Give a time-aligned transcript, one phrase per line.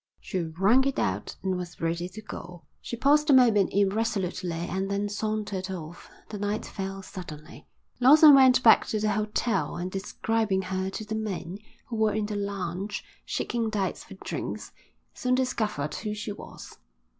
[0.19, 2.63] She wrung it out and was ready to go.
[2.81, 6.09] She paused a moment irresolutely and then sauntered off.
[6.29, 7.67] The night fell suddenly.
[7.99, 12.25] Lawson went back to the hotel and, describing her to the men who were in
[12.25, 14.71] the lounge shaking dice for drinks,
[15.13, 16.79] soon discovered who she was.